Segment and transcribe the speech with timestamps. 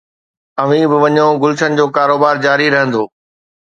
[0.61, 3.03] اوهين به وڃو، گلشن جو ڪاروبار جاري رهندو